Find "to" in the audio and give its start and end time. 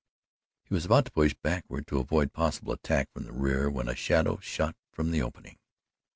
1.05-1.11, 1.85-1.99